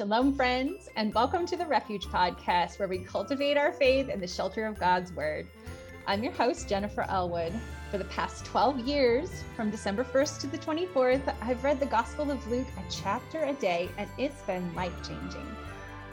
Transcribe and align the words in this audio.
Shalom, 0.00 0.32
friends, 0.32 0.88
and 0.96 1.12
welcome 1.12 1.44
to 1.44 1.58
the 1.58 1.66
Refuge 1.66 2.06
Podcast, 2.06 2.78
where 2.78 2.88
we 2.88 3.00
cultivate 3.00 3.58
our 3.58 3.70
faith 3.70 4.08
in 4.08 4.18
the 4.18 4.26
shelter 4.26 4.64
of 4.64 4.80
God's 4.80 5.12
Word. 5.12 5.46
I'm 6.06 6.24
your 6.24 6.32
host, 6.32 6.70
Jennifer 6.70 7.02
Elwood. 7.02 7.52
For 7.90 7.98
the 7.98 8.06
past 8.06 8.46
12 8.46 8.78
years, 8.88 9.44
from 9.54 9.68
December 9.68 10.02
1st 10.02 10.40
to 10.40 10.46
the 10.46 10.56
24th, 10.56 11.34
I've 11.42 11.62
read 11.62 11.80
the 11.80 11.84
Gospel 11.84 12.30
of 12.30 12.50
Luke 12.50 12.66
a 12.78 12.90
chapter 12.90 13.44
a 13.44 13.52
day, 13.52 13.90
and 13.98 14.08
it's 14.16 14.40
been 14.44 14.74
life 14.74 15.06
changing. 15.06 15.46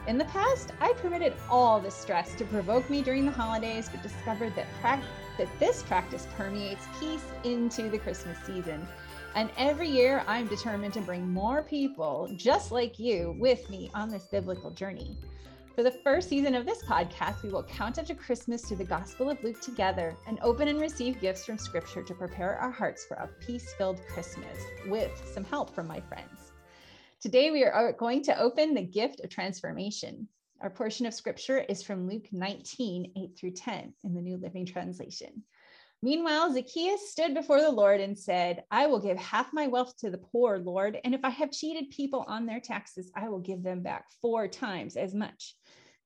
In 0.06 0.18
the 0.18 0.26
past, 0.26 0.74
I 0.82 0.92
permitted 0.92 1.32
all 1.48 1.80
the 1.80 1.90
stress 1.90 2.34
to 2.34 2.44
provoke 2.44 2.90
me 2.90 3.00
during 3.00 3.24
the 3.24 3.32
holidays, 3.32 3.88
but 3.88 4.02
discovered 4.02 4.54
that, 4.56 4.66
pra- 4.82 5.02
that 5.38 5.48
this 5.58 5.82
practice 5.82 6.28
permeates 6.36 6.86
peace 7.00 7.24
into 7.42 7.88
the 7.88 7.98
Christmas 7.98 8.36
season. 8.44 8.86
And 9.38 9.52
every 9.56 9.88
year, 9.88 10.24
I'm 10.26 10.48
determined 10.48 10.94
to 10.94 11.00
bring 11.00 11.32
more 11.32 11.62
people 11.62 12.28
just 12.34 12.72
like 12.72 12.98
you 12.98 13.36
with 13.38 13.70
me 13.70 13.88
on 13.94 14.08
this 14.08 14.26
biblical 14.26 14.72
journey. 14.72 15.16
For 15.76 15.84
the 15.84 15.92
first 15.92 16.28
season 16.28 16.56
of 16.56 16.66
this 16.66 16.82
podcast, 16.82 17.44
we 17.44 17.50
will 17.50 17.62
count 17.62 18.00
up 18.00 18.06
to 18.06 18.16
Christmas 18.16 18.64
through 18.64 18.78
the 18.78 18.84
Gospel 18.84 19.30
of 19.30 19.40
Luke 19.44 19.60
together 19.60 20.16
and 20.26 20.40
open 20.42 20.66
and 20.66 20.80
receive 20.80 21.20
gifts 21.20 21.44
from 21.44 21.56
Scripture 21.56 22.02
to 22.02 22.14
prepare 22.14 22.56
our 22.56 22.72
hearts 22.72 23.04
for 23.04 23.14
a 23.14 23.28
peace 23.38 23.72
filled 23.74 24.00
Christmas 24.08 24.58
with 24.88 25.12
some 25.32 25.44
help 25.44 25.72
from 25.72 25.86
my 25.86 26.00
friends. 26.00 26.50
Today, 27.20 27.52
we 27.52 27.62
are 27.62 27.92
going 27.92 28.24
to 28.24 28.40
open 28.40 28.74
the 28.74 28.82
gift 28.82 29.20
of 29.20 29.30
transformation. 29.30 30.26
Our 30.62 30.70
portion 30.70 31.06
of 31.06 31.14
Scripture 31.14 31.58
is 31.58 31.84
from 31.84 32.08
Luke 32.08 32.26
19, 32.32 33.12
8 33.16 33.38
through 33.38 33.52
10 33.52 33.94
in 34.02 34.14
the 34.14 34.20
New 34.20 34.36
Living 34.38 34.66
Translation. 34.66 35.44
Meanwhile, 36.00 36.54
Zacchaeus 36.54 37.10
stood 37.10 37.34
before 37.34 37.60
the 37.60 37.70
Lord 37.70 38.00
and 38.00 38.16
said, 38.16 38.62
I 38.70 38.86
will 38.86 39.00
give 39.00 39.18
half 39.18 39.52
my 39.52 39.66
wealth 39.66 39.96
to 39.98 40.10
the 40.10 40.18
poor, 40.18 40.58
Lord, 40.58 40.98
and 41.02 41.12
if 41.12 41.24
I 41.24 41.30
have 41.30 41.50
cheated 41.50 41.90
people 41.90 42.24
on 42.28 42.46
their 42.46 42.60
taxes, 42.60 43.10
I 43.16 43.28
will 43.28 43.40
give 43.40 43.64
them 43.64 43.82
back 43.82 44.04
four 44.22 44.46
times 44.46 44.96
as 44.96 45.12
much. 45.12 45.56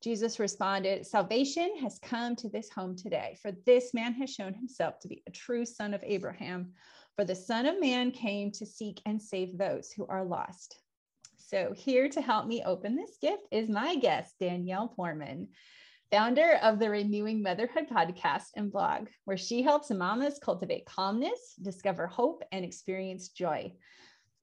Jesus 0.03 0.41
responded, 0.41 1.07
Salvation 1.07 1.77
has 1.83 1.99
come 1.99 2.35
to 2.37 2.49
this 2.49 2.71
home 2.71 2.97
today, 2.97 3.37
for 3.43 3.53
this 3.67 3.93
man 3.93 4.15
has 4.15 4.31
shown 4.31 4.55
himself 4.55 4.99
to 5.01 5.09
be 5.09 5.23
a 5.29 5.31
true 5.31 5.67
son 5.67 5.93
of 5.93 6.03
Abraham. 6.05 6.73
For 7.15 7.25
the 7.25 7.37
Son 7.37 7.67
of 7.67 7.79
Man 7.79 8.11
came 8.11 8.51
to 8.53 8.65
seek 8.65 9.01
and 9.05 9.21
save 9.21 9.59
those 9.59 9.93
who 9.93 10.07
are 10.07 10.25
lost. 10.25 10.79
So, 11.37 11.75
here 11.77 12.09
to 12.09 12.23
help 12.23 12.47
me 12.47 12.63
open 12.65 12.97
this 12.97 13.19
gift 13.21 13.43
is 13.51 13.69
my 13.69 13.97
guest, 13.97 14.35
Danielle 14.41 14.95
Poorman 14.97 15.49
founder 16.13 16.59
of 16.61 16.79
the 16.79 16.91
Renewing 16.91 17.43
Motherhood 17.43 17.87
podcast 17.91 18.49
and 18.57 18.71
blog, 18.71 19.09
where 19.25 19.39
she 19.39 19.63
helps 19.63 19.91
mamas 19.91 20.39
cultivate 20.39 20.85
calmness, 20.85 21.55
discover 21.63 22.07
hope, 22.07 22.43
and 22.53 22.67
experience 22.67 23.31
joy. 23.31 23.73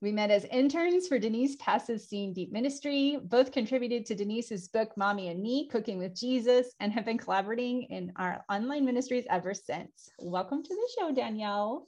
We 0.00 0.10
met 0.10 0.32
as 0.32 0.44
interns 0.46 1.06
for 1.06 1.20
Denise 1.20 1.54
Pass's 1.60 2.08
Seeing 2.08 2.32
Deep 2.32 2.50
Ministry, 2.50 3.20
both 3.22 3.52
contributed 3.52 4.04
to 4.06 4.16
Denise's 4.16 4.66
book, 4.66 4.90
Mommy 4.96 5.28
and 5.28 5.40
Me 5.40 5.68
Cooking 5.68 5.98
with 5.98 6.18
Jesus, 6.18 6.74
and 6.80 6.92
have 6.92 7.04
been 7.04 7.18
collaborating 7.18 7.84
in 7.84 8.12
our 8.16 8.44
online 8.50 8.84
ministries 8.84 9.26
ever 9.30 9.54
since. 9.54 10.10
Welcome 10.18 10.64
to 10.64 10.74
the 10.74 10.88
show, 10.98 11.14
Danielle. 11.14 11.86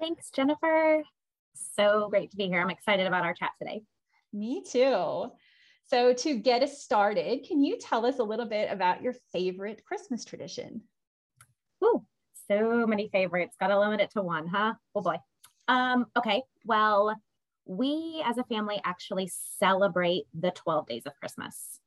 Thanks, 0.00 0.30
Jennifer. 0.30 1.02
So 1.52 2.08
great 2.08 2.30
to 2.30 2.36
be 2.38 2.46
here. 2.46 2.62
I'm 2.62 2.70
excited 2.70 3.06
about 3.06 3.24
our 3.24 3.34
chat 3.34 3.50
today. 3.58 3.82
Me 4.32 4.62
too. 4.66 5.30
So, 5.88 6.12
to 6.12 6.34
get 6.34 6.62
us 6.62 6.82
started, 6.82 7.46
can 7.48 7.62
you 7.62 7.78
tell 7.78 8.04
us 8.04 8.18
a 8.18 8.22
little 8.22 8.44
bit 8.44 8.70
about 8.70 9.02
your 9.02 9.14
favorite 9.32 9.82
Christmas 9.86 10.24
tradition? 10.24 10.82
Oh, 11.80 12.04
so 12.46 12.86
many 12.86 13.08
favorites. 13.08 13.56
Got 13.58 13.68
to 13.68 13.80
limit 13.80 14.00
it 14.00 14.10
to 14.10 14.22
one, 14.22 14.46
huh? 14.46 14.74
Oh 14.94 15.00
boy. 15.00 15.16
Um, 15.66 16.06
okay. 16.16 16.42
Well, 16.66 17.16
we 17.64 18.22
as 18.26 18.36
a 18.36 18.44
family 18.44 18.80
actually 18.84 19.30
celebrate 19.58 20.24
the 20.38 20.50
12 20.50 20.86
days 20.88 21.02
of 21.06 21.12
Christmas. 21.20 21.80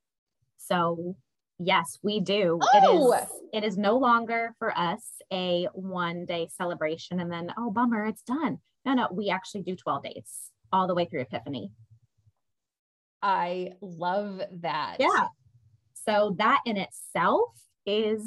So, 0.57 1.15
yes, 1.59 1.99
we 2.01 2.21
do. 2.21 2.59
Oh. 2.61 3.13
It 3.13 3.23
is 3.23 3.29
it 3.53 3.63
is 3.63 3.77
no 3.77 3.97
longer 3.97 4.55
for 4.57 4.75
us 4.75 5.03
a 5.31 5.67
one 5.73 6.25
day 6.25 6.47
celebration 6.55 7.19
and 7.19 7.31
then 7.31 7.53
oh 7.55 7.69
bummer, 7.69 8.05
it's 8.05 8.23
done. 8.23 8.59
No, 8.83 8.93
no, 8.93 9.07
we 9.11 9.29
actually 9.29 9.61
do 9.61 9.75
12 9.75 10.03
days 10.03 10.49
all 10.73 10.87
the 10.87 10.95
way 10.95 11.05
through 11.05 11.21
Epiphany. 11.21 11.71
I 13.21 13.73
love 13.81 14.41
that. 14.61 14.97
Yeah. 14.99 15.27
So 15.93 16.35
that 16.37 16.61
in 16.65 16.77
itself 16.77 17.59
is 17.85 18.23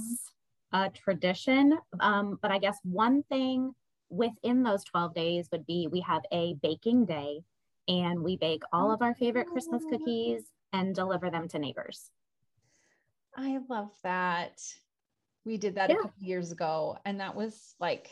a 0.72 0.90
tradition. 0.90 1.78
Um, 2.00 2.38
but 2.40 2.50
I 2.50 2.58
guess 2.58 2.78
one 2.82 3.22
thing 3.24 3.72
within 4.10 4.62
those 4.62 4.84
12 4.84 5.14
days 5.14 5.48
would 5.50 5.66
be 5.66 5.88
we 5.90 6.00
have 6.00 6.22
a 6.32 6.54
baking 6.62 7.06
day 7.06 7.40
and 7.88 8.20
we 8.20 8.36
bake 8.36 8.62
all 8.72 8.92
of 8.92 9.02
our 9.02 9.14
favorite 9.14 9.48
Christmas 9.48 9.82
cookies 9.90 10.42
and 10.72 10.94
deliver 10.94 11.30
them 11.30 11.48
to 11.48 11.58
neighbors. 11.58 12.10
I 13.36 13.58
love 13.68 13.90
that. 14.04 14.60
We 15.44 15.56
did 15.56 15.74
that 15.74 15.90
yeah. 15.90 15.96
a 15.96 16.02
couple 16.02 16.22
years 16.22 16.52
ago 16.52 16.98
and 17.04 17.20
that 17.20 17.34
was 17.34 17.74
like 17.80 18.08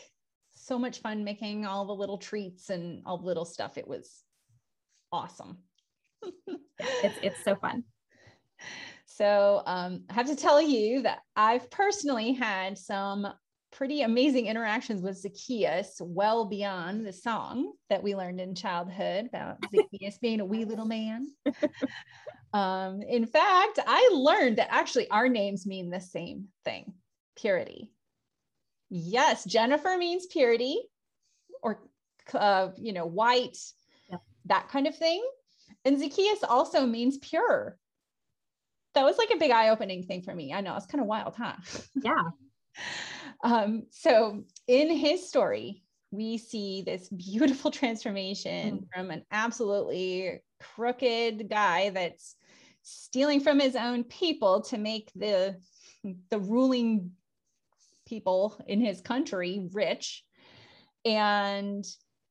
so 0.53 0.77
much 0.77 0.99
fun 0.99 1.23
making 1.23 1.65
all 1.65 1.85
the 1.85 1.95
little 1.95 2.17
treats 2.17 2.69
and 2.69 3.01
all 3.05 3.17
the 3.17 3.25
little 3.25 3.45
stuff. 3.45 3.77
It 3.77 3.87
was 3.87 4.23
awesome 5.11 5.57
it's 6.77 7.17
it's 7.21 7.43
so 7.43 7.55
fun. 7.55 7.83
So 9.05 9.61
um, 9.65 10.03
I 10.09 10.13
have 10.13 10.27
to 10.27 10.35
tell 10.35 10.61
you 10.61 11.03
that 11.03 11.19
I've 11.35 11.69
personally 11.69 12.33
had 12.33 12.77
some 12.77 13.27
pretty 13.71 14.03
amazing 14.03 14.47
interactions 14.47 15.01
with 15.01 15.17
Zacchaeus, 15.17 15.97
well 15.99 16.45
beyond 16.45 17.05
the 17.05 17.13
song 17.13 17.73
that 17.89 18.01
we 18.01 18.15
learned 18.15 18.39
in 18.39 18.55
childhood 18.55 19.25
about 19.25 19.57
Zacchaeus 19.75 20.17
being 20.19 20.39
a 20.39 20.45
wee 20.45 20.65
little 20.65 20.85
man. 20.85 21.27
Um, 22.53 23.01
in 23.01 23.25
fact, 23.25 23.79
I 23.85 24.11
learned 24.13 24.57
that 24.57 24.71
actually 24.71 25.09
our 25.09 25.27
names 25.27 25.65
mean 25.65 25.89
the 25.89 25.99
same 25.99 26.49
thing 26.63 26.93
purity. 27.35 27.91
Yes, 28.89 29.43
Jennifer 29.43 29.97
means 29.97 30.27
purity 30.27 30.79
or, 31.63 31.81
uh, 32.33 32.69
you 32.77 32.93
know, 32.93 33.07
white, 33.07 33.57
that 34.45 34.69
kind 34.69 34.85
of 34.85 34.95
thing. 34.95 35.23
And 35.85 35.99
Zacchaeus 35.99 36.43
also 36.43 36.85
means 36.85 37.17
pure. 37.17 37.77
That 38.95 39.03
was 39.03 39.17
like 39.17 39.31
a 39.33 39.37
big 39.37 39.51
eye 39.51 39.69
opening 39.69 40.03
thing 40.03 40.21
for 40.21 40.33
me. 40.33 40.53
I 40.53 40.61
know 40.61 40.75
it's 40.75 40.85
kind 40.85 41.01
of 41.01 41.07
wild, 41.07 41.35
huh? 41.35 41.55
Yeah. 42.03 42.29
um, 43.43 43.83
so 43.89 44.43
in 44.67 44.89
his 44.89 45.27
story, 45.27 45.83
we 46.11 46.37
see 46.37 46.83
this 46.83 47.09
beautiful 47.09 47.71
transformation 47.71 48.79
mm. 48.79 48.87
from 48.93 49.11
an 49.11 49.23
absolutely 49.31 50.39
crooked 50.59 51.49
guy 51.49 51.89
that's 51.89 52.35
stealing 52.83 53.39
from 53.39 53.59
his 53.59 53.75
own 53.75 54.03
people 54.03 54.61
to 54.61 54.77
make 54.77 55.11
the 55.15 55.57
the 56.29 56.39
ruling 56.39 57.11
people 58.05 58.61
in 58.67 58.81
his 58.81 58.99
country 58.99 59.69
rich 59.71 60.23
and 61.05 61.85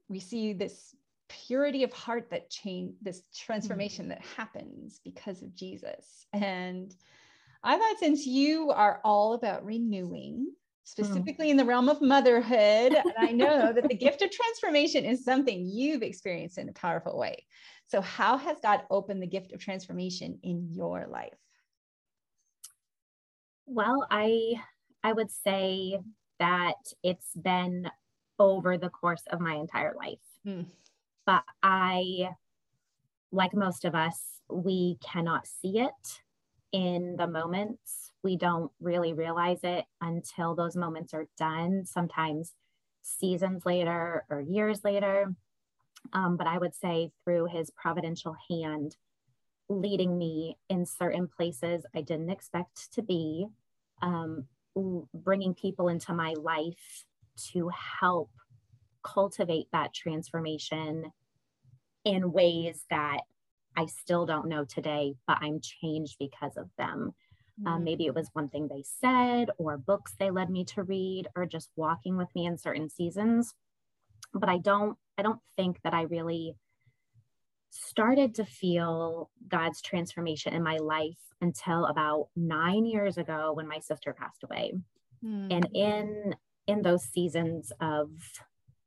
we 0.09 0.21
see 0.21 0.53
this 0.53 0.95
purity 1.47 1.85
of 1.85 1.93
heart 1.93 2.29
that 2.31 2.51
change 2.51 2.95
this 3.03 3.23
transformation 3.35 4.05
mm-hmm. 4.05 4.11
that 4.11 4.23
happens 4.37 5.01
because 5.05 5.43
of 5.43 5.55
Jesus. 5.55 6.27
And 6.33 6.95
I 7.63 7.77
thought 7.77 7.99
since 7.99 8.27
you 8.27 8.71
are 8.71 9.01
all 9.05 9.35
about 9.35 9.65
renewing, 9.65 10.53
specifically 10.85 11.47
mm. 11.47 11.51
in 11.53 11.57
the 11.57 11.65
realm 11.65 11.89
of 11.89 12.03
motherhood, 12.03 12.95
and 12.95 13.15
I 13.19 13.31
know 13.33 13.73
that 13.73 13.89
the 13.89 13.95
gift 13.97 14.23
of 14.23 14.31
transformation 14.31 15.05
is 15.05 15.25
something 15.25 15.65
you've 15.65 16.03
experienced 16.03 16.59
in 16.59 16.69
a 16.69 16.73
powerful 16.73 17.17
way. 17.17 17.47
So 17.87 18.01
how 18.01 18.37
has 18.37 18.57
God 18.63 18.83
opened 18.91 19.23
the 19.23 19.27
gift 19.27 19.53
of 19.53 19.61
transformation 19.61 20.39
in 20.43 20.69
your 20.73 21.07
life? 21.09 21.39
Well, 23.67 24.07
I 24.11 24.55
I 25.05 25.13
would 25.13 25.31
say 25.31 25.99
that 26.39 26.75
it's 27.03 27.31
been 27.35 27.89
over 28.39 28.77
the 28.77 28.89
course 28.89 29.23
of 29.31 29.41
my 29.41 29.55
entire 29.55 29.95
life. 29.97 30.19
Mm. 30.47 30.67
But 31.27 31.45
I, 31.63 32.31
like 33.31 33.55
most 33.55 33.85
of 33.85 33.95
us, 33.95 34.21
we 34.51 34.99
cannot 35.03 35.47
see 35.47 35.79
it 35.79 36.21
in 36.73 37.17
the 37.17 37.27
moments. 37.27 38.11
We 38.23 38.37
don't 38.37 38.71
really 38.81 39.13
realize 39.13 39.61
it 39.63 39.85
until 40.01 40.55
those 40.55 40.77
moments 40.77 41.15
are 41.15 41.27
done, 41.39 41.85
sometimes 41.85 42.55
seasons 43.03 43.65
later 43.67 44.25
or 44.31 44.41
years 44.41 44.85
later. 44.85 45.35
Um, 46.13 46.37
but 46.37 46.47
I 46.47 46.59
would 46.59 46.75
say 46.75 47.11
through 47.25 47.47
his 47.47 47.71
providential 47.71 48.37
hand, 48.51 48.97
leading 49.69 50.19
me 50.19 50.59
in 50.69 50.85
certain 50.85 51.29
places 51.29 51.85
I 51.95 52.03
didn't 52.03 52.31
expect 52.31 52.93
to 52.95 53.03
be, 53.03 53.47
um, 54.03 54.47
bringing 55.15 55.55
people 55.55 55.89
into 55.89 56.13
my 56.15 56.35
life 56.35 57.05
to 57.53 57.71
help 58.01 58.31
cultivate 59.03 59.67
that 59.73 59.95
transformation 59.95 61.13
in 62.05 62.33
ways 62.33 62.85
that 62.91 63.21
I 63.77 63.87
still 63.87 64.27
don't 64.27 64.49
know 64.49 64.65
today, 64.65 65.15
but 65.27 65.39
I'm 65.41 65.61
changed 65.61 66.17
because 66.19 66.57
of 66.57 66.69
them. 66.77 67.15
Um, 67.59 67.65
mm-hmm. 67.65 67.67
Um, 67.69 67.85
maybe 67.85 68.07
it 68.07 68.15
was 68.15 68.29
one 68.33 68.49
thing 68.49 68.69
they 68.69 68.85
said, 69.01 69.51
or 69.59 69.79
books 69.79 70.15
they 70.19 70.31
led 70.31 70.51
me 70.51 70.65
to 70.67 70.83
read, 70.83 71.29
or 71.37 71.47
just 71.47 71.71
walking 71.77 72.17
with 72.17 72.29
me 72.35 72.47
in 72.47 72.59
certain 72.59 72.89
seasons. 72.89 73.55
But 74.35 74.49
I 74.49 74.59
don't, 74.59 74.97
I 75.19 75.23
don't 75.23 75.41
think 75.57 75.81
that 75.85 75.95
I 75.95 76.03
really 76.03 76.57
started 77.71 78.35
to 78.35 78.45
feel 78.45 79.31
God's 79.49 79.81
transformation 79.81 80.55
in 80.55 80.63
my 80.63 80.77
life 80.79 81.19
until 81.41 81.87
about 81.87 82.29
nine 82.37 82.85
years 82.85 83.19
ago 83.19 83.53
when 83.55 83.67
my 83.67 83.79
sister 83.81 84.15
passed 84.15 84.45
away. 84.45 84.73
Mm. 85.25 85.53
And 85.53 85.69
in 85.75 86.35
in 86.67 86.83
those 86.83 87.03
seasons 87.03 87.73
of 87.81 88.11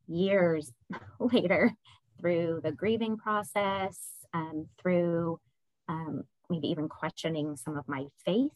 years 0.08 0.72
later, 1.20 1.72
through 2.20 2.62
the 2.64 2.72
grieving 2.72 3.18
process, 3.18 4.00
um, 4.34 4.68
through 4.82 5.40
um, 5.88 6.24
maybe 6.50 6.68
even 6.68 6.90
questioning 6.90 7.56
some 7.56 7.78
of 7.78 7.88
my 7.88 8.06
faith, 8.26 8.52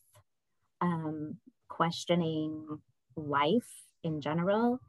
um, 0.82 1.38
questioning 1.68 2.80
life 3.16 3.70
in 4.04 4.22
general, 4.22 4.80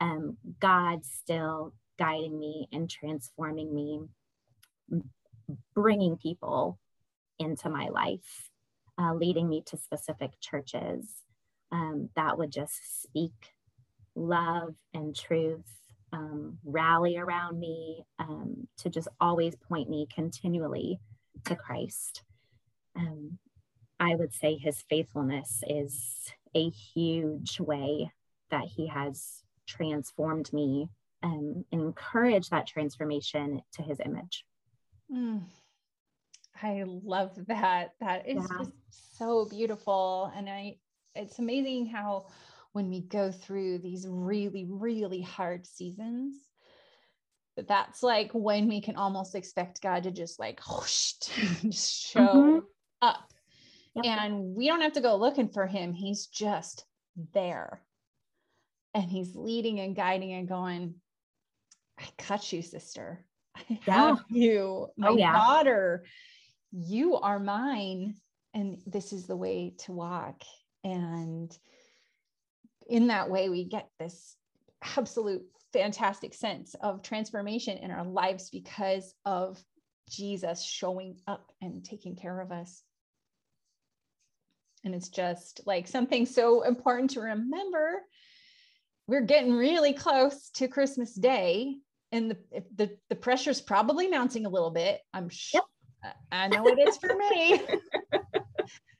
um, 0.00 0.36
God 0.60 1.04
still 1.04 1.72
guiding 1.98 2.38
me 2.38 2.68
and 2.72 2.90
transforming 2.90 3.74
me, 3.74 4.00
bringing 5.74 6.16
people 6.16 6.78
into 7.38 7.68
my 7.70 7.88
life, 7.88 8.50
uh, 8.98 9.14
leading 9.14 9.48
me 9.48 9.62
to 9.66 9.76
specific 9.76 10.32
churches 10.40 11.08
um, 11.72 12.10
that 12.16 12.38
would 12.38 12.50
just 12.50 13.02
speak 13.02 13.32
love 14.14 14.74
and 14.94 15.14
truth, 15.14 15.64
um, 16.12 16.58
rally 16.64 17.16
around 17.16 17.58
me, 17.58 18.04
um, 18.18 18.68
to 18.78 18.90
just 18.90 19.08
always 19.20 19.54
point 19.56 19.90
me 19.90 20.06
continually 20.14 20.98
to 21.44 21.56
Christ. 21.56 22.22
Um, 22.94 23.38
I 23.98 24.14
would 24.14 24.34
say 24.34 24.56
his 24.56 24.82
faithfulness 24.88 25.62
is 25.68 26.32
a 26.54 26.70
huge 26.70 27.60
way 27.60 28.10
that 28.50 28.64
he 28.64 28.86
has 28.88 29.42
transformed 29.66 30.52
me 30.52 30.88
um, 31.22 31.64
and 31.72 31.82
encouraged 31.82 32.50
that 32.50 32.66
transformation 32.66 33.62
to 33.74 33.82
his 33.82 33.98
image. 34.04 34.44
Mm. 35.12 35.42
I 36.62 36.84
love 36.86 37.38
that. 37.48 37.92
That 38.00 38.28
is 38.28 38.36
yeah. 38.50 38.58
just 38.58 38.72
so 39.18 39.46
beautiful. 39.50 40.32
And 40.34 40.48
I, 40.48 40.76
it's 41.14 41.38
amazing 41.38 41.86
how 41.86 42.26
when 42.76 42.90
we 42.90 43.00
go 43.00 43.32
through 43.32 43.78
these 43.78 44.06
really, 44.06 44.66
really 44.68 45.22
hard 45.22 45.66
seasons, 45.66 46.36
that's 47.56 48.02
like 48.02 48.30
when 48.32 48.68
we 48.68 48.82
can 48.82 48.96
almost 48.96 49.34
expect 49.34 49.80
God 49.80 50.02
to 50.02 50.10
just 50.10 50.38
like 50.38 50.60
whoosh, 50.68 51.14
just 51.62 52.04
show 52.08 52.20
mm-hmm. 52.20 52.58
up. 53.00 53.32
Yep. 53.94 54.04
And 54.04 54.54
we 54.54 54.66
don't 54.66 54.82
have 54.82 54.92
to 54.92 55.00
go 55.00 55.16
looking 55.16 55.48
for 55.48 55.66
him. 55.66 55.94
He's 55.94 56.26
just 56.26 56.84
there. 57.32 57.80
And 58.92 59.04
he's 59.04 59.34
leading 59.34 59.80
and 59.80 59.96
guiding 59.96 60.34
and 60.34 60.46
going, 60.46 60.96
I 61.98 62.04
cut 62.18 62.52
you, 62.52 62.60
sister. 62.60 63.24
I 63.56 63.80
have 63.86 64.22
you, 64.28 64.88
my 64.98 65.08
oh, 65.08 65.16
yeah. 65.16 65.32
daughter. 65.32 66.04
You 66.72 67.16
are 67.16 67.38
mine. 67.38 68.16
And 68.52 68.82
this 68.86 69.14
is 69.14 69.26
the 69.26 69.36
way 69.36 69.72
to 69.86 69.92
walk. 69.92 70.42
And 70.84 71.56
in 72.88 73.08
that 73.08 73.30
way, 73.30 73.48
we 73.48 73.64
get 73.64 73.88
this 73.98 74.36
absolute 74.96 75.42
fantastic 75.72 76.34
sense 76.34 76.74
of 76.80 77.02
transformation 77.02 77.78
in 77.78 77.90
our 77.90 78.04
lives 78.04 78.50
because 78.50 79.14
of 79.24 79.62
Jesus 80.08 80.64
showing 80.64 81.16
up 81.26 81.50
and 81.60 81.84
taking 81.84 82.16
care 82.16 82.40
of 82.40 82.52
us. 82.52 82.82
And 84.84 84.94
it's 84.94 85.08
just 85.08 85.60
like 85.66 85.88
something 85.88 86.26
so 86.26 86.62
important 86.62 87.10
to 87.10 87.20
remember. 87.20 88.02
We're 89.08 89.22
getting 89.22 89.52
really 89.52 89.92
close 89.92 90.50
to 90.54 90.68
Christmas 90.68 91.14
Day, 91.14 91.76
and 92.12 92.30
the 92.30 92.38
the, 92.76 92.96
the 93.08 93.16
pressure's 93.16 93.60
probably 93.60 94.08
mounting 94.08 94.46
a 94.46 94.50
little 94.50 94.70
bit. 94.70 95.00
I'm 95.12 95.28
sure 95.28 95.62
yep. 96.04 96.14
I 96.30 96.48
know 96.48 96.66
it 96.68 96.78
is 96.78 96.96
for 96.98 97.14
me. 97.16 97.60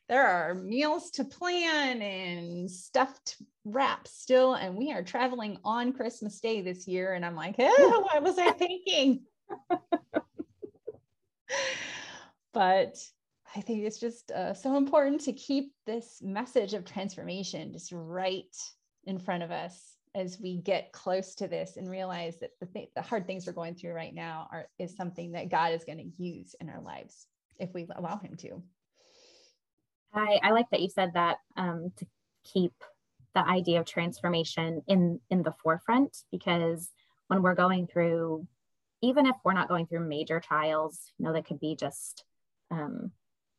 there 0.08 0.26
are 0.26 0.54
meals 0.54 1.10
to 1.10 1.24
plan 1.24 2.00
and 2.00 2.70
stuff 2.70 3.18
to 3.24 3.34
wrap 3.64 4.06
still 4.06 4.54
and 4.54 4.76
we 4.76 4.92
are 4.92 5.02
traveling 5.02 5.58
on 5.64 5.92
christmas 5.92 6.38
day 6.40 6.60
this 6.60 6.86
year 6.86 7.14
and 7.14 7.24
i'm 7.24 7.34
like 7.34 7.56
oh, 7.58 8.08
what 8.10 8.22
was 8.22 8.38
i 8.38 8.50
thinking? 8.52 9.22
But 12.52 12.96
i 13.54 13.60
think 13.60 13.84
it's 13.84 14.00
just 14.00 14.30
uh, 14.30 14.54
so 14.54 14.76
important 14.76 15.20
to 15.22 15.32
keep 15.32 15.72
this 15.86 16.20
message 16.22 16.74
of 16.74 16.84
transformation 16.84 17.72
just 17.72 17.92
right 17.92 18.56
in 19.04 19.18
front 19.18 19.42
of 19.42 19.50
us 19.50 19.96
as 20.14 20.40
we 20.40 20.56
get 20.56 20.92
close 20.92 21.34
to 21.34 21.46
this 21.46 21.76
and 21.76 21.90
realize 21.90 22.38
that 22.38 22.50
the, 22.60 22.66
th- 22.66 22.88
the 22.96 23.02
hard 23.02 23.26
things 23.26 23.46
we're 23.46 23.52
going 23.52 23.74
through 23.74 23.92
right 23.92 24.14
now 24.14 24.48
are 24.50 24.68
is 24.78 24.96
something 24.96 25.32
that 25.32 25.50
god 25.50 25.72
is 25.74 25.84
going 25.84 25.98
to 25.98 26.22
use 26.22 26.54
in 26.60 26.70
our 26.70 26.80
lives 26.80 27.26
if 27.58 27.72
we 27.74 27.86
allow 27.96 28.16
him 28.16 28.36
to 28.36 28.62
I, 30.14 30.40
I 30.42 30.50
like 30.50 30.70
that 30.70 30.80
you 30.80 30.88
said 30.88 31.12
that 31.14 31.38
um, 31.56 31.92
to 31.96 32.06
keep 32.44 32.72
the 33.34 33.46
idea 33.46 33.80
of 33.80 33.86
transformation 33.86 34.82
in 34.88 35.20
in 35.28 35.42
the 35.42 35.54
forefront 35.62 36.16
because 36.32 36.90
when 37.28 37.42
we're 37.42 37.54
going 37.54 37.86
through 37.86 38.46
even 39.02 39.26
if 39.26 39.36
we're 39.44 39.52
not 39.52 39.68
going 39.68 39.86
through 39.86 40.08
major 40.08 40.40
trials 40.40 41.12
you 41.18 41.26
know 41.26 41.34
that 41.34 41.46
could 41.46 41.60
be 41.60 41.76
just 41.76 42.24
um, 42.70 43.10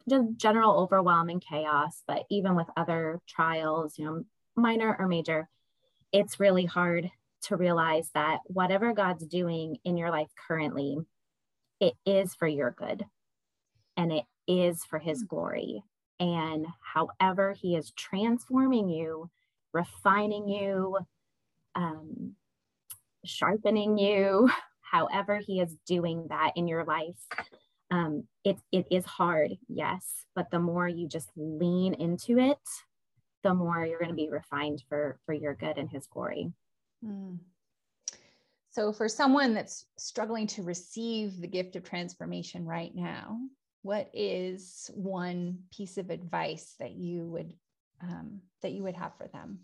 just 0.10 0.26
general 0.36 0.80
overwhelm 0.80 1.30
and 1.30 1.44
chaos 1.48 2.02
but 2.08 2.24
even 2.32 2.56
with 2.56 2.68
other 2.76 3.20
trials 3.28 4.00
you 4.00 4.06
know 4.06 4.24
minor 4.56 4.96
or 4.98 5.08
major 5.08 5.48
it's 6.12 6.40
really 6.40 6.66
hard 6.66 7.12
to 7.44 7.56
realize 7.56 8.10
that 8.16 8.40
whatever 8.46 8.94
god's 8.94 9.28
doing 9.28 9.78
in 9.84 9.96
your 9.96 10.10
life 10.10 10.30
currently 10.48 10.98
it 11.80 11.94
is 12.04 12.34
for 12.34 12.48
your 12.48 12.72
good 12.72 13.06
and 13.96 14.12
it 14.12 14.24
is 14.48 14.84
for 14.86 14.98
his 14.98 15.22
glory 15.24 15.84
and 16.19 16.66
however 16.81 17.54
he 17.54 17.75
is 17.75 17.92
transforming 17.92 18.90
you, 18.90 19.30
refining 19.74 20.48
you, 20.48 20.98
um, 21.75 22.36
sharpening 23.25 23.98
you, 23.98 24.50
however 24.81 25.38
he 25.38 25.60
is 25.60 25.75
doing 25.86 26.28
that 26.30 26.54
in 26.56 26.68
your 26.68 26.86
life, 26.86 27.16
um, 27.92 28.24
it, 28.44 28.58
it 28.72 28.88
is 28.92 29.06
hard, 29.06 29.52
yes, 29.68 30.25
but 30.36 30.52
the 30.52 30.60
more 30.60 30.88
you 30.88 31.08
just 31.08 31.30
lean 31.36 31.94
into 31.94 32.38
it, 32.40 32.58
the 33.44 33.54
more 33.54 33.86
you're 33.86 34.00
going 34.00 34.10
to 34.10 34.16
be 34.16 34.30
refined 34.30 34.84
for 34.90 35.19
for 35.25 35.34
your 35.34 35.54
good 35.54 35.78
and 35.78 35.90
his 35.90 36.08
glory. 36.08 36.52
Mm. 37.06 37.38
So, 38.71 38.92
for 38.92 39.07
someone 39.07 39.54
that's 39.54 39.86
struggling 39.97 40.47
to 40.47 40.64
receive 40.64 41.40
the 41.40 41.47
gift 41.47 41.76
of 41.76 41.83
transformation 41.83 42.66
right 42.66 42.92
now, 42.94 43.40
what 43.81 44.10
is 44.14 44.90
one 44.94 45.60
piece 45.76 45.98
of 45.98 46.10
advice 46.10 46.76
that 46.80 46.92
you 46.92 47.28
would 47.28 47.54
um, 48.02 48.42
that 48.62 48.72
you 48.72 48.84
would 48.84 48.96
have 48.96 49.14
for 49.18 49.28
them 49.28 49.60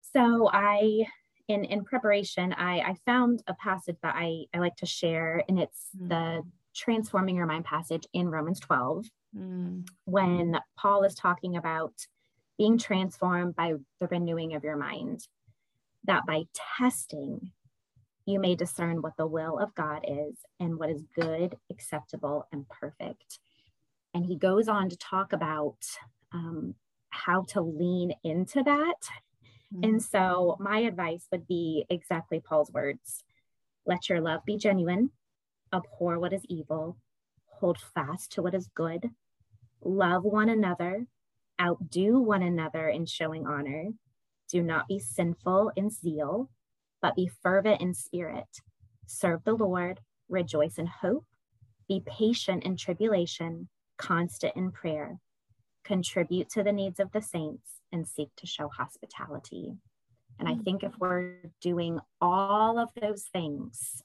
so 0.00 0.48
i 0.52 1.04
in 1.48 1.64
in 1.64 1.84
preparation 1.84 2.52
i 2.54 2.80
i 2.80 2.94
found 3.06 3.42
a 3.46 3.54
passage 3.54 3.96
that 4.02 4.14
i 4.16 4.44
i 4.54 4.58
like 4.58 4.76
to 4.76 4.86
share 4.86 5.42
and 5.48 5.58
it's 5.58 5.88
mm. 5.98 6.08
the 6.08 6.42
transforming 6.74 7.36
your 7.36 7.46
mind 7.46 7.64
passage 7.64 8.06
in 8.12 8.28
romans 8.28 8.60
12 8.60 9.06
mm. 9.36 9.86
when 10.04 10.58
paul 10.78 11.02
is 11.02 11.14
talking 11.14 11.56
about 11.56 11.92
being 12.58 12.78
transformed 12.78 13.56
by 13.56 13.72
the 14.00 14.06
renewing 14.08 14.54
of 14.54 14.62
your 14.62 14.76
mind 14.76 15.26
that 16.04 16.24
by 16.26 16.44
testing 16.78 17.50
you 18.30 18.40
may 18.40 18.54
discern 18.54 19.02
what 19.02 19.16
the 19.16 19.26
will 19.26 19.58
of 19.58 19.74
God 19.74 20.04
is 20.06 20.36
and 20.58 20.78
what 20.78 20.90
is 20.90 21.02
good, 21.14 21.56
acceptable, 21.70 22.46
and 22.52 22.68
perfect. 22.68 23.38
And 24.14 24.24
he 24.24 24.36
goes 24.36 24.68
on 24.68 24.88
to 24.88 24.96
talk 24.96 25.32
about 25.32 25.76
um, 26.32 26.74
how 27.10 27.44
to 27.50 27.60
lean 27.60 28.12
into 28.24 28.62
that. 28.62 29.00
Mm-hmm. 29.74 29.84
And 29.84 30.02
so, 30.02 30.56
my 30.60 30.80
advice 30.80 31.26
would 31.30 31.46
be 31.46 31.84
exactly 31.90 32.40
Paul's 32.40 32.72
words. 32.72 33.24
Let 33.86 34.08
your 34.08 34.20
love 34.20 34.44
be 34.44 34.56
genuine, 34.56 35.10
abhor 35.72 36.18
what 36.18 36.32
is 36.32 36.44
evil, 36.48 36.96
hold 37.46 37.78
fast 37.94 38.32
to 38.32 38.42
what 38.42 38.54
is 38.54 38.68
good, 38.74 39.10
love 39.82 40.24
one 40.24 40.48
another, 40.48 41.06
outdo 41.60 42.18
one 42.20 42.42
another 42.42 42.88
in 42.88 43.06
showing 43.06 43.46
honor, 43.46 43.88
do 44.50 44.62
not 44.62 44.88
be 44.88 44.98
sinful 44.98 45.72
in 45.76 45.90
zeal 45.90 46.50
but 47.02 47.16
be 47.16 47.30
fervent 47.42 47.80
in 47.80 47.94
spirit. 47.94 48.60
Serve 49.06 49.44
the 49.44 49.54
Lord, 49.54 50.00
rejoice 50.28 50.78
in 50.78 50.86
hope, 50.86 51.26
be 51.88 52.02
patient 52.06 52.64
in 52.64 52.76
tribulation, 52.76 53.68
constant 53.98 54.54
in 54.56 54.70
prayer, 54.70 55.18
contribute 55.84 56.48
to 56.50 56.62
the 56.62 56.72
needs 56.72 57.00
of 57.00 57.12
the 57.12 57.22
saints, 57.22 57.80
and 57.92 58.06
seek 58.06 58.28
to 58.36 58.46
show 58.46 58.68
hospitality. 58.68 59.72
And 60.38 60.48
I 60.48 60.54
mm. 60.54 60.64
think 60.64 60.84
if 60.84 60.92
we're 60.98 61.34
doing 61.60 61.98
all 62.20 62.78
of 62.78 62.90
those 63.00 63.24
things, 63.32 64.02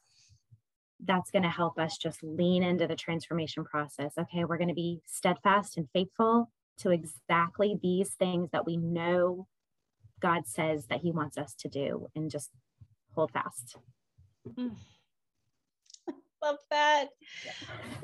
that's 1.04 1.32
going 1.32 1.44
to 1.44 1.50
help 1.50 1.78
us 1.78 1.98
just 1.98 2.24
lean 2.24 2.64
into 2.64 2.88
the 2.88 2.96
transformation 2.96 3.64
process. 3.64 4.14
Okay, 4.18 4.46
we're 4.46 4.58
going 4.58 4.70
to 4.70 4.74
be 4.74 5.02
steadfast 5.06 5.78
and 5.78 5.88
faithful 5.94 6.50
to 6.80 6.90
exactly 6.90 7.78
these 7.82 8.10
things 8.10 8.50
that 8.52 8.66
we 8.66 8.78
know 8.78 9.48
God 10.20 10.48
says 10.48 10.88
that 10.88 11.02
He 11.02 11.12
wants 11.12 11.38
us 11.38 11.54
to 11.60 11.70
do, 11.70 12.08
and 12.16 12.32
just 12.32 12.50
hold 13.16 13.32
fast. 13.32 13.78
Mm. 14.58 14.76
love 16.42 16.58
that. 16.70 17.08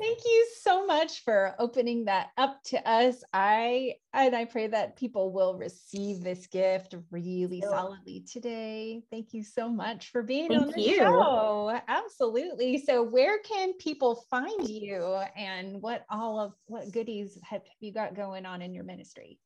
Thank 0.00 0.18
you 0.24 0.46
so 0.60 0.86
much 0.86 1.22
for 1.22 1.54
opening 1.58 2.06
that 2.06 2.30
up 2.36 2.62
to 2.64 2.88
us. 2.88 3.22
I 3.32 3.94
and 4.12 4.34
I 4.34 4.46
pray 4.46 4.66
that 4.66 4.96
people 4.96 5.32
will 5.32 5.56
receive 5.56 6.22
this 6.22 6.46
gift 6.48 6.94
really 7.10 7.60
solidly 7.60 8.24
today. 8.30 9.02
Thank 9.10 9.32
you 9.32 9.44
so 9.44 9.68
much 9.68 10.10
for 10.10 10.22
being 10.22 10.48
Thank 10.48 10.62
on 10.62 10.70
the 10.72 10.80
you. 10.80 10.96
show. 10.96 11.80
Absolutely. 11.86 12.82
So 12.84 13.02
where 13.02 13.38
can 13.40 13.74
people 13.74 14.24
find 14.28 14.68
you 14.68 15.20
and 15.36 15.80
what 15.80 16.04
all 16.10 16.40
of 16.40 16.54
what 16.66 16.90
goodies 16.90 17.38
have 17.48 17.62
you 17.80 17.92
got 17.92 18.14
going 18.14 18.44
on 18.44 18.62
in 18.62 18.74
your 18.74 18.84
ministry? 18.84 19.38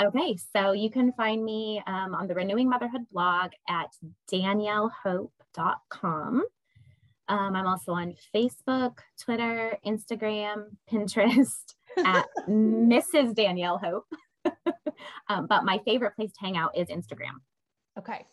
Okay, 0.00 0.36
so 0.54 0.72
you 0.72 0.90
can 0.90 1.12
find 1.12 1.44
me 1.44 1.82
um, 1.86 2.14
on 2.14 2.26
the 2.26 2.34
Renewing 2.34 2.68
Motherhood 2.68 3.02
blog 3.12 3.52
at 3.68 3.94
daniellehope.com. 4.32 6.42
Um, 7.28 7.56
I'm 7.56 7.66
also 7.66 7.92
on 7.92 8.14
Facebook, 8.34 8.98
Twitter, 9.20 9.78
Instagram, 9.86 10.76
Pinterest 10.90 11.74
at 12.04 12.26
Mrs. 12.48 13.34
Danielle 13.34 13.78
Hope. 13.78 14.06
um, 15.28 15.46
but 15.46 15.64
my 15.64 15.78
favorite 15.84 16.16
place 16.16 16.32
to 16.32 16.40
hang 16.40 16.56
out 16.56 16.76
is 16.76 16.88
Instagram. 16.88 17.38
Okay. 17.98 18.26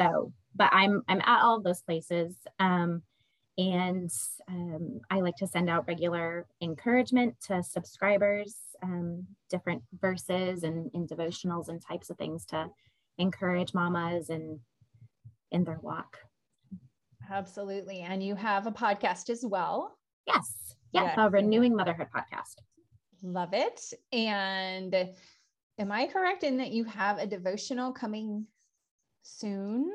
So, 0.00 0.32
but 0.54 0.70
I'm 0.72 1.02
I'm 1.08 1.20
at 1.20 1.42
all 1.42 1.60
those 1.60 1.82
places. 1.82 2.36
Um, 2.60 3.02
and 3.58 4.10
um, 4.48 5.00
I 5.10 5.20
like 5.20 5.36
to 5.38 5.46
send 5.46 5.68
out 5.68 5.88
regular 5.88 6.46
encouragement 6.62 7.34
to 7.48 7.62
subscribers, 7.64 8.54
um, 8.82 9.26
different 9.50 9.82
verses 10.00 10.62
and, 10.62 10.90
and 10.94 11.08
devotionals 11.08 11.68
and 11.68 11.82
types 11.82 12.10
of 12.10 12.16
things 12.16 12.44
to 12.46 12.68
encourage 13.18 13.74
mamas 13.74 14.30
and 14.30 14.60
in 15.50 15.64
their 15.64 15.78
walk. 15.82 16.18
Absolutely. 17.30 18.00
And 18.00 18.22
you 18.22 18.34
have 18.34 18.66
a 18.66 18.72
podcast 18.72 19.30
as 19.30 19.44
well. 19.44 19.96
Yes. 20.26 20.74
Yeah. 20.92 21.04
Yes. 21.04 21.14
A 21.18 21.30
Renewing 21.30 21.76
Motherhood 21.76 22.08
podcast. 22.14 22.56
Love 23.22 23.52
it. 23.52 23.92
And 24.12 24.94
am 25.78 25.92
I 25.92 26.06
correct 26.06 26.44
in 26.44 26.58
that 26.58 26.70
you 26.70 26.84
have 26.84 27.18
a 27.18 27.26
devotional 27.26 27.92
coming 27.92 28.46
soon? 29.22 29.90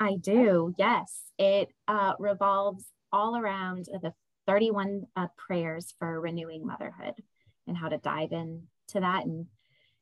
I 0.00 0.16
do. 0.16 0.74
Yes. 0.78 1.20
It 1.38 1.68
uh, 1.86 2.14
revolves 2.18 2.84
all 3.12 3.36
around 3.36 3.86
the 3.86 4.12
31 4.46 5.02
uh, 5.14 5.26
prayers 5.36 5.94
for 5.98 6.20
renewing 6.20 6.66
motherhood 6.66 7.14
and 7.70 7.78
how 7.78 7.88
to 7.88 7.96
dive 7.96 8.32
in 8.32 8.64
to 8.88 9.00
that 9.00 9.24
and 9.24 9.46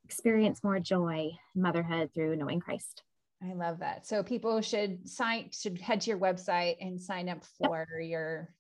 experience 0.05 0.65
more 0.65 0.81
joy 0.81 1.31
in 1.55 1.63
motherhood 1.63 2.11
through 2.13 2.35
knowing 2.35 2.59
Christ. 2.59 3.03
I 3.43 3.53
love 3.53 3.79
that. 3.79 4.07
So 4.07 4.23
people 4.25 4.61
should 4.61 5.09
sign 5.09 5.51
should 5.53 5.79
head 5.81 6.01
to 6.01 6.11
your 6.11 6.19
website 6.19 6.77
and 6.81 7.01
sign 7.01 7.29
up 7.29 7.45
for 7.45 7.87
yep. 8.01 8.09
your 8.09 8.55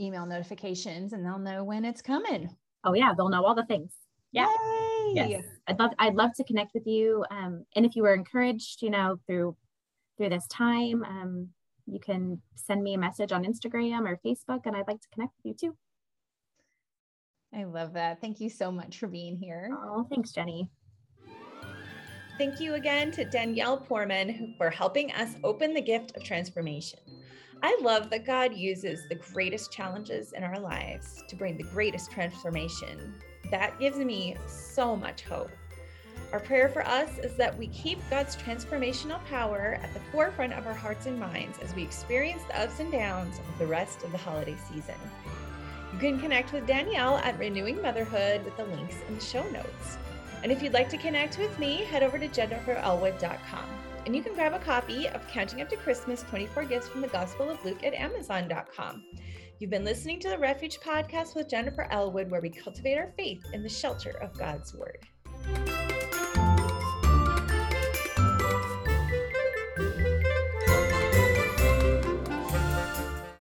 email 0.00 0.26
notifications 0.26 1.12
and 1.12 1.24
they'll 1.24 1.38
know 1.38 1.62
when 1.62 1.84
it's 1.84 2.02
coming. 2.02 2.50
Oh 2.82 2.94
yeah, 2.94 3.12
they'll 3.16 3.28
know 3.28 3.44
all 3.44 3.54
the 3.54 3.66
things. 3.66 3.92
Yeah. 4.32 4.48
Yay. 5.14 5.28
Yes. 5.30 5.44
I'd 5.68 5.78
love 5.78 5.92
I'd 5.98 6.14
love 6.14 6.32
to 6.38 6.44
connect 6.44 6.74
with 6.74 6.86
you. 6.86 7.24
Um, 7.30 7.64
and 7.76 7.86
if 7.86 7.94
you 7.94 8.02
were 8.02 8.14
encouraged, 8.14 8.82
you 8.82 8.90
know, 8.90 9.20
through 9.26 9.56
through 10.20 10.30
this 10.30 10.46
time. 10.48 11.02
Um, 11.02 11.48
you 11.86 11.98
can 11.98 12.40
send 12.54 12.82
me 12.82 12.94
a 12.94 12.98
message 12.98 13.32
on 13.32 13.44
Instagram 13.44 14.06
or 14.06 14.20
Facebook, 14.24 14.60
and 14.66 14.76
I'd 14.76 14.86
like 14.86 15.00
to 15.00 15.08
connect 15.12 15.32
with 15.42 15.46
you 15.62 15.70
too. 15.70 15.76
I 17.54 17.64
love 17.64 17.92
that. 17.94 18.20
Thank 18.20 18.40
you 18.40 18.48
so 18.48 18.70
much 18.70 18.98
for 18.98 19.08
being 19.08 19.36
here. 19.36 19.70
Oh, 19.72 20.06
thanks, 20.08 20.32
Jenny. 20.32 20.68
Thank 22.38 22.60
you 22.60 22.74
again 22.74 23.10
to 23.12 23.24
Danielle 23.24 23.78
Poorman 23.78 24.56
for 24.56 24.70
helping 24.70 25.12
us 25.12 25.34
open 25.44 25.74
the 25.74 25.80
gift 25.80 26.16
of 26.16 26.24
transformation. 26.24 27.00
I 27.62 27.78
love 27.82 28.08
that 28.10 28.24
God 28.24 28.54
uses 28.54 29.06
the 29.08 29.16
greatest 29.16 29.70
challenges 29.70 30.32
in 30.32 30.42
our 30.42 30.58
lives 30.58 31.22
to 31.28 31.36
bring 31.36 31.58
the 31.58 31.64
greatest 31.64 32.10
transformation. 32.10 33.14
That 33.50 33.78
gives 33.78 33.98
me 33.98 34.36
so 34.46 34.96
much 34.96 35.22
hope. 35.24 35.50
Our 36.32 36.40
prayer 36.40 36.68
for 36.68 36.86
us 36.86 37.18
is 37.18 37.34
that 37.34 37.58
we 37.58 37.66
keep 37.68 37.98
God's 38.08 38.36
transformational 38.36 39.22
power 39.26 39.78
at 39.82 39.92
the 39.92 40.00
forefront 40.12 40.52
of 40.52 40.66
our 40.66 40.72
hearts 40.72 41.06
and 41.06 41.18
minds 41.18 41.58
as 41.58 41.74
we 41.74 41.82
experience 41.82 42.42
the 42.44 42.62
ups 42.62 42.78
and 42.78 42.90
downs 42.90 43.38
of 43.38 43.58
the 43.58 43.66
rest 43.66 44.04
of 44.04 44.12
the 44.12 44.18
holiday 44.18 44.56
season. 44.72 44.94
You 45.92 45.98
can 45.98 46.20
connect 46.20 46.52
with 46.52 46.66
Danielle 46.66 47.18
at 47.18 47.38
Renewing 47.38 47.82
Motherhood 47.82 48.44
with 48.44 48.56
the 48.56 48.64
links 48.64 48.96
in 49.08 49.14
the 49.14 49.20
show 49.20 49.48
notes. 49.50 49.98
And 50.42 50.50
if 50.50 50.62
you'd 50.62 50.72
like 50.72 50.88
to 50.90 50.96
connect 50.96 51.38
with 51.38 51.58
me, 51.58 51.84
head 51.84 52.02
over 52.02 52.18
to 52.18 52.28
jenniferelwood.com. 52.28 53.64
And 54.06 54.16
you 54.16 54.22
can 54.22 54.34
grab 54.34 54.54
a 54.54 54.58
copy 54.58 55.08
of 55.08 55.26
Counting 55.28 55.60
Up 55.60 55.68
to 55.68 55.76
Christmas 55.76 56.22
24 56.22 56.64
Gifts 56.64 56.88
from 56.88 57.00
the 57.02 57.08
Gospel 57.08 57.50
of 57.50 57.62
Luke 57.64 57.84
at 57.84 57.92
amazon.com. 57.92 59.04
You've 59.58 59.70
been 59.70 59.84
listening 59.84 60.20
to 60.20 60.30
the 60.30 60.38
Refuge 60.38 60.80
Podcast 60.80 61.34
with 61.34 61.50
Jennifer 61.50 61.86
Elwood, 61.90 62.30
where 62.30 62.40
we 62.40 62.48
cultivate 62.48 62.96
our 62.96 63.12
faith 63.18 63.44
in 63.52 63.62
the 63.62 63.68
shelter 63.68 64.16
of 64.22 64.38
God's 64.38 64.72
Word. 64.72 65.06